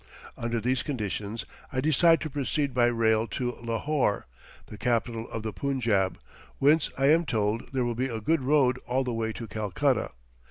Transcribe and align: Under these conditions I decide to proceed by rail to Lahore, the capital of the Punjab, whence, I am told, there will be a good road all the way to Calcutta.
Under 0.35 0.59
these 0.59 0.81
conditions 0.81 1.45
I 1.71 1.79
decide 1.79 2.21
to 2.21 2.29
proceed 2.31 2.73
by 2.73 2.87
rail 2.87 3.27
to 3.27 3.51
Lahore, 3.61 4.25
the 4.65 4.75
capital 4.79 5.29
of 5.29 5.43
the 5.43 5.53
Punjab, 5.53 6.17
whence, 6.57 6.89
I 6.97 7.05
am 7.09 7.23
told, 7.23 7.71
there 7.71 7.85
will 7.85 7.93
be 7.93 8.09
a 8.09 8.19
good 8.19 8.41
road 8.41 8.79
all 8.87 9.03
the 9.03 9.13
way 9.13 9.31
to 9.33 9.45
Calcutta. 9.45 10.09